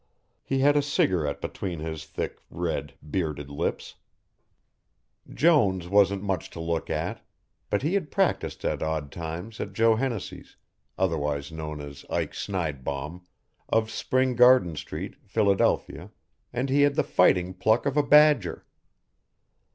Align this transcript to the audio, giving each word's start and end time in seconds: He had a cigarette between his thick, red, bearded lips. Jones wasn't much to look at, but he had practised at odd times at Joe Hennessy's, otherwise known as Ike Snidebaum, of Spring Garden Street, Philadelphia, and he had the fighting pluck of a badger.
He 0.41 0.61
had 0.61 0.75
a 0.75 0.81
cigarette 0.81 1.41
between 1.41 1.77
his 1.79 2.05
thick, 2.07 2.39
red, 2.49 2.95
bearded 3.07 3.51
lips. 3.51 3.97
Jones 5.31 5.87
wasn't 5.87 6.23
much 6.23 6.49
to 6.49 6.59
look 6.59 6.89
at, 6.89 7.23
but 7.69 7.83
he 7.83 7.93
had 7.93 8.09
practised 8.09 8.65
at 8.65 8.81
odd 8.81 9.11
times 9.11 9.59
at 9.59 9.73
Joe 9.73 9.95
Hennessy's, 9.95 10.55
otherwise 10.97 11.51
known 11.51 11.81
as 11.81 12.03
Ike 12.09 12.33
Snidebaum, 12.33 13.21
of 13.69 13.91
Spring 13.91 14.35
Garden 14.35 14.75
Street, 14.75 15.17
Philadelphia, 15.27 16.09
and 16.51 16.67
he 16.71 16.81
had 16.81 16.95
the 16.95 17.03
fighting 17.03 17.53
pluck 17.53 17.85
of 17.85 17.95
a 17.95 18.01
badger. 18.01 18.65